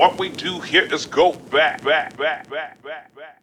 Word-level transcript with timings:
What 0.00 0.18
we 0.18 0.30
do 0.30 0.62
here 0.62 0.88
is 0.94 1.06
go 1.06 1.34
back, 1.52 1.84
back, 1.84 2.16
back, 2.16 2.48
back, 2.48 2.82
back, 2.82 3.12
back. 3.14 3.36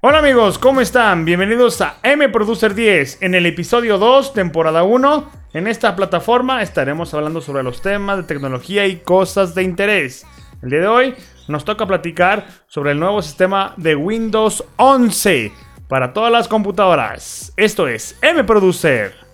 Hola 0.00 0.18
amigos, 0.18 0.56
¿cómo 0.56 0.80
están? 0.80 1.24
Bienvenidos 1.24 1.80
a 1.80 1.96
M 2.04 2.28
Producer 2.28 2.72
10 2.72 3.20
en 3.20 3.34
el 3.34 3.46
episodio 3.46 3.98
2, 3.98 4.32
temporada 4.32 4.84
1. 4.84 5.28
En 5.54 5.66
esta 5.66 5.96
plataforma 5.96 6.62
estaremos 6.62 7.12
hablando 7.14 7.40
sobre 7.40 7.64
los 7.64 7.82
temas 7.82 8.18
de 8.18 8.22
tecnología 8.22 8.86
y 8.86 8.98
cosas 8.98 9.56
de 9.56 9.64
interés. 9.64 10.24
El 10.62 10.70
día 10.70 10.82
de 10.82 10.86
hoy 10.86 11.14
nos 11.48 11.64
toca 11.64 11.84
platicar 11.84 12.46
sobre 12.68 12.92
el 12.92 13.00
nuevo 13.00 13.20
sistema 13.20 13.74
de 13.76 13.96
Windows 13.96 14.64
11 14.76 15.50
para 15.88 16.12
todas 16.12 16.30
las 16.30 16.46
computadoras. 16.46 17.52
Esto 17.56 17.88
es 17.88 18.16
M 18.22 18.44
Producer. 18.44 19.27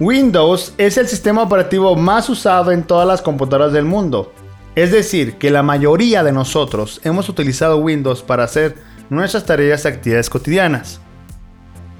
Windows 0.00 0.74
es 0.78 0.96
el 0.96 1.08
sistema 1.08 1.42
operativo 1.42 1.96
más 1.96 2.28
usado 2.28 2.70
en 2.70 2.84
todas 2.84 3.08
las 3.08 3.20
computadoras 3.20 3.72
del 3.72 3.84
mundo. 3.84 4.32
Es 4.76 4.92
decir, 4.92 5.38
que 5.38 5.50
la 5.50 5.64
mayoría 5.64 6.22
de 6.22 6.30
nosotros 6.30 7.00
hemos 7.02 7.28
utilizado 7.28 7.78
Windows 7.78 8.22
para 8.22 8.44
hacer 8.44 8.76
nuestras 9.10 9.44
tareas 9.44 9.84
y 9.84 9.88
actividades 9.88 10.30
cotidianas. 10.30 11.00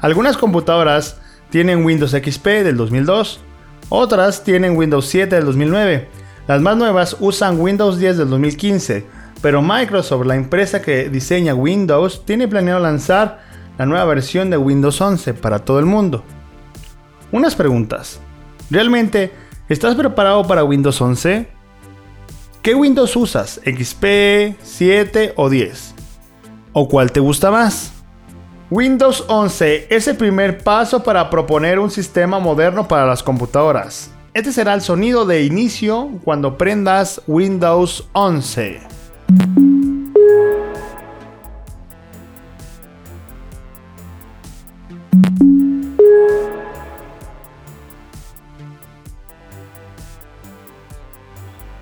Algunas 0.00 0.36
computadoras 0.36 1.20
tienen 1.50 1.84
Windows 1.84 2.12
XP 2.12 2.46
del 2.62 2.76
2002, 2.76 3.40
otras 3.88 4.44
tienen 4.44 4.76
Windows 4.76 5.06
7 5.08 5.34
del 5.34 5.46
2009. 5.46 6.08
Las 6.46 6.60
más 6.60 6.76
nuevas 6.76 7.16
usan 7.18 7.60
Windows 7.60 7.98
10 7.98 8.18
del 8.18 8.30
2015, 8.30 9.04
pero 9.42 9.62
Microsoft, 9.62 10.26
la 10.26 10.36
empresa 10.36 10.80
que 10.80 11.08
diseña 11.08 11.56
Windows, 11.56 12.24
tiene 12.24 12.46
planeado 12.46 12.78
lanzar 12.78 13.40
la 13.78 13.86
nueva 13.86 14.04
versión 14.04 14.48
de 14.48 14.58
Windows 14.58 15.00
11 15.00 15.34
para 15.34 15.58
todo 15.58 15.80
el 15.80 15.86
mundo. 15.86 16.22
Unas 17.32 17.54
preguntas. 17.54 18.20
¿Realmente 18.70 19.32
estás 19.68 19.94
preparado 19.94 20.46
para 20.46 20.64
Windows 20.64 21.00
11? 21.00 21.46
¿Qué 22.62 22.74
Windows 22.74 23.14
usas? 23.16 23.60
¿XP, 23.64 24.56
7 24.62 25.34
o 25.36 25.48
10? 25.48 25.94
¿O 26.72 26.88
cuál 26.88 27.12
te 27.12 27.20
gusta 27.20 27.50
más? 27.50 27.92
Windows 28.70 29.24
11 29.28 29.86
es 29.90 30.08
el 30.08 30.16
primer 30.16 30.62
paso 30.62 31.02
para 31.02 31.30
proponer 31.30 31.78
un 31.78 31.90
sistema 31.90 32.38
moderno 32.38 32.86
para 32.86 33.06
las 33.06 33.22
computadoras. 33.22 34.10
Este 34.34 34.52
será 34.52 34.74
el 34.74 34.80
sonido 34.80 35.24
de 35.24 35.44
inicio 35.44 36.10
cuando 36.22 36.56
prendas 36.56 37.20
Windows 37.26 38.08
11. 38.12 38.80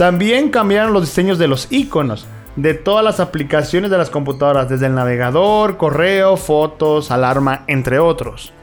También 0.00 0.48
cambiaron 0.48 0.94
los 0.94 1.02
diseños 1.02 1.36
de 1.36 1.46
los 1.46 1.66
iconos 1.68 2.26
de 2.56 2.72
todas 2.72 3.04
las 3.04 3.20
aplicaciones 3.20 3.90
de 3.90 3.98
las 3.98 4.08
computadoras, 4.08 4.66
desde 4.66 4.86
el 4.86 4.94
navegador, 4.94 5.76
correo, 5.76 6.38
fotos, 6.38 7.10
alarma, 7.10 7.64
entre 7.66 7.98
otros. 7.98 8.54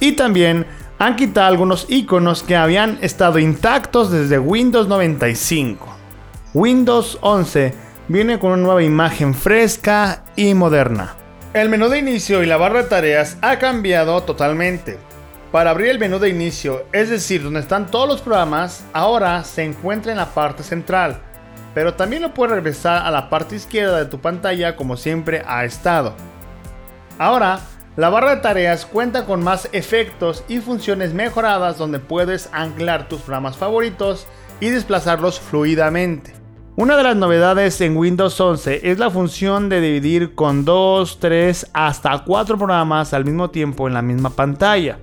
Y 0.00 0.12
también 0.12 0.64
han 0.98 1.16
quitado 1.16 1.48
algunos 1.48 1.84
iconos 1.90 2.42
que 2.42 2.56
habían 2.56 2.96
estado 3.02 3.38
intactos 3.38 4.10
desde 4.10 4.38
Windows 4.38 4.88
95. 4.88 5.94
Windows 6.54 7.18
11 7.20 7.74
viene 8.08 8.38
con 8.38 8.52
una 8.52 8.62
nueva 8.62 8.82
imagen 8.82 9.34
fresca 9.34 10.24
y 10.36 10.54
moderna. 10.54 11.16
El 11.52 11.68
menú 11.68 11.90
de 11.90 11.98
inicio 11.98 12.42
y 12.42 12.46
la 12.46 12.56
barra 12.56 12.84
de 12.84 12.88
tareas 12.88 13.36
ha 13.42 13.58
cambiado 13.58 14.22
totalmente. 14.22 14.96
Para 15.52 15.68
abrir 15.72 15.90
el 15.90 15.98
menú 15.98 16.18
de 16.18 16.30
inicio, 16.30 16.86
es 16.92 17.10
decir, 17.10 17.42
donde 17.42 17.60
están 17.60 17.90
todos 17.90 18.08
los 18.08 18.22
programas, 18.22 18.86
ahora 18.94 19.44
se 19.44 19.62
encuentra 19.62 20.10
en 20.10 20.16
la 20.16 20.32
parte 20.32 20.62
central, 20.62 21.20
pero 21.74 21.92
también 21.92 22.22
lo 22.22 22.32
puedes 22.32 22.54
regresar 22.54 23.06
a 23.06 23.10
la 23.10 23.28
parte 23.28 23.56
izquierda 23.56 23.98
de 23.98 24.06
tu 24.06 24.18
pantalla 24.18 24.76
como 24.76 24.96
siempre 24.96 25.42
ha 25.46 25.66
estado. 25.66 26.14
Ahora, 27.18 27.60
la 27.96 28.08
barra 28.08 28.34
de 28.34 28.40
tareas 28.40 28.86
cuenta 28.86 29.26
con 29.26 29.44
más 29.44 29.68
efectos 29.72 30.42
y 30.48 30.60
funciones 30.60 31.12
mejoradas 31.12 31.76
donde 31.76 31.98
puedes 31.98 32.48
anclar 32.54 33.10
tus 33.10 33.20
programas 33.20 33.58
favoritos 33.58 34.26
y 34.58 34.70
desplazarlos 34.70 35.38
fluidamente. 35.38 36.32
Una 36.76 36.96
de 36.96 37.02
las 37.02 37.16
novedades 37.16 37.78
en 37.82 37.98
Windows 37.98 38.40
11 38.40 38.90
es 38.90 38.98
la 38.98 39.10
función 39.10 39.68
de 39.68 39.82
dividir 39.82 40.34
con 40.34 40.64
2, 40.64 41.18
3 41.20 41.70
hasta 41.74 42.24
4 42.24 42.56
programas 42.56 43.12
al 43.12 43.26
mismo 43.26 43.50
tiempo 43.50 43.86
en 43.86 43.92
la 43.92 44.00
misma 44.00 44.30
pantalla. 44.30 44.98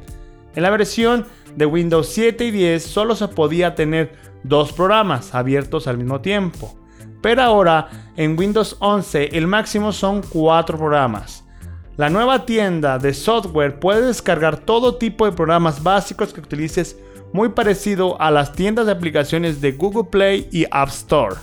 En 0.55 0.63
la 0.63 0.69
versión 0.69 1.25
de 1.55 1.65
Windows 1.65 2.07
7 2.09 2.45
y 2.45 2.51
10 2.51 2.83
solo 2.83 3.15
se 3.15 3.27
podía 3.27 3.75
tener 3.75 4.13
dos 4.43 4.71
programas 4.73 5.35
abiertos 5.35 5.87
al 5.87 5.97
mismo 5.97 6.21
tiempo. 6.21 6.77
Pero 7.21 7.41
ahora 7.41 7.89
en 8.15 8.37
Windows 8.37 8.77
11 8.79 9.37
el 9.37 9.47
máximo 9.47 9.91
son 9.91 10.21
cuatro 10.21 10.77
programas. 10.77 11.45
La 11.97 12.09
nueva 12.09 12.45
tienda 12.45 12.97
de 12.97 13.13
software 13.13 13.79
puede 13.79 14.07
descargar 14.07 14.57
todo 14.57 14.95
tipo 14.95 15.25
de 15.25 15.33
programas 15.33 15.83
básicos 15.83 16.33
que 16.33 16.39
utilices 16.39 16.97
muy 17.33 17.49
parecido 17.49 18.19
a 18.21 18.31
las 18.31 18.53
tiendas 18.53 18.85
de 18.85 18.93
aplicaciones 18.93 19.59
de 19.61 19.73
Google 19.73 20.09
Play 20.09 20.47
y 20.51 20.66
App 20.71 20.89
Store. 20.89 21.35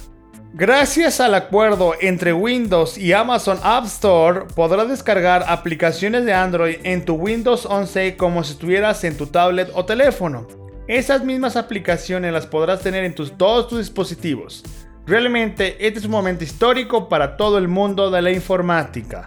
Gracias 0.58 1.20
al 1.20 1.34
acuerdo 1.34 1.92
entre 2.00 2.32
Windows 2.32 2.96
y 2.96 3.12
Amazon 3.12 3.58
App 3.62 3.84
Store, 3.84 4.46
podrás 4.54 4.88
descargar 4.88 5.44
aplicaciones 5.48 6.24
de 6.24 6.32
Android 6.32 6.76
en 6.82 7.04
tu 7.04 7.12
Windows 7.12 7.66
11 7.66 8.16
como 8.16 8.42
si 8.42 8.52
estuvieras 8.52 9.04
en 9.04 9.18
tu 9.18 9.26
tablet 9.26 9.70
o 9.74 9.84
teléfono. 9.84 10.48
Esas 10.88 11.22
mismas 11.22 11.56
aplicaciones 11.56 12.32
las 12.32 12.46
podrás 12.46 12.80
tener 12.80 13.04
en 13.04 13.14
todos 13.14 13.68
tus 13.68 13.80
dispositivos. 13.80 14.64
Realmente 15.04 15.76
este 15.86 15.98
es 15.98 16.06
un 16.06 16.12
momento 16.12 16.42
histórico 16.42 17.06
para 17.10 17.36
todo 17.36 17.58
el 17.58 17.68
mundo 17.68 18.10
de 18.10 18.22
la 18.22 18.30
informática. 18.30 19.26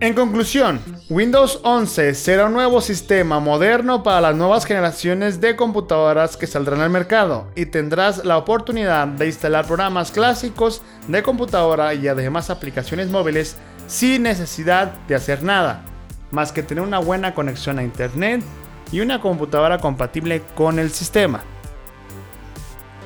En 0.00 0.14
conclusión, 0.14 0.80
Windows 1.10 1.58
11 1.64 2.14
será 2.14 2.46
un 2.46 2.52
nuevo 2.52 2.80
sistema 2.80 3.40
moderno 3.40 4.04
para 4.04 4.20
las 4.20 4.36
nuevas 4.36 4.64
generaciones 4.64 5.40
de 5.40 5.56
computadoras 5.56 6.36
que 6.36 6.46
saldrán 6.46 6.80
al 6.80 6.90
mercado 6.90 7.48
y 7.56 7.66
tendrás 7.66 8.24
la 8.24 8.38
oportunidad 8.38 9.08
de 9.08 9.26
instalar 9.26 9.66
programas 9.66 10.12
clásicos 10.12 10.82
de 11.08 11.24
computadora 11.24 11.94
y 11.94 12.06
además 12.06 12.48
aplicaciones 12.48 13.08
móviles 13.08 13.56
sin 13.88 14.22
necesidad 14.22 14.92
de 15.08 15.16
hacer 15.16 15.42
nada, 15.42 15.82
más 16.30 16.52
que 16.52 16.62
tener 16.62 16.84
una 16.84 17.00
buena 17.00 17.34
conexión 17.34 17.80
a 17.80 17.82
internet 17.82 18.44
y 18.92 19.00
una 19.00 19.20
computadora 19.20 19.78
compatible 19.78 20.42
con 20.54 20.78
el 20.78 20.92
sistema. 20.92 21.40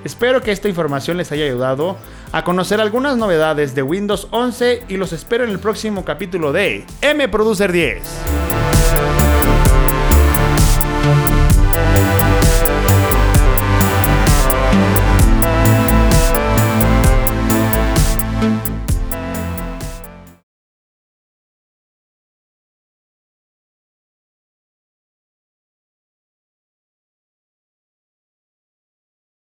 Espero 0.04 0.42
que 0.42 0.52
esta 0.52 0.68
información 0.68 1.16
les 1.16 1.32
haya 1.32 1.46
ayudado 1.46 1.96
a 2.32 2.44
conocer 2.44 2.80
algunas 2.80 3.16
novedades 3.16 3.74
de 3.74 3.82
Windows 3.82 4.26
11 4.30 4.84
y 4.88 4.96
los 4.96 5.12
espero 5.12 5.44
en 5.44 5.50
el 5.50 5.58
próximo 5.58 6.04
capítulo 6.04 6.52
de 6.52 6.84
M 7.02 7.28
Producer 7.28 7.70
10. 7.70 8.51